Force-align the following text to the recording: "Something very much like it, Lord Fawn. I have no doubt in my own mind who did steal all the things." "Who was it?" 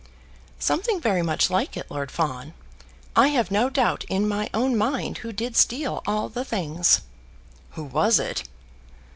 "Something 0.57 0.99
very 0.99 1.21
much 1.21 1.51
like 1.51 1.77
it, 1.77 1.91
Lord 1.91 2.09
Fawn. 2.09 2.55
I 3.15 3.27
have 3.27 3.51
no 3.51 3.69
doubt 3.69 4.03
in 4.05 4.27
my 4.27 4.49
own 4.51 4.75
mind 4.75 5.19
who 5.19 5.31
did 5.31 5.55
steal 5.55 6.01
all 6.07 6.27
the 6.27 6.43
things." 6.43 7.01
"Who 7.73 7.83
was 7.83 8.17
it?" 8.17 8.45